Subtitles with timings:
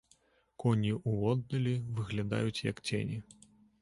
[0.61, 3.23] Коні ўводдалі выглядаюць, як цені.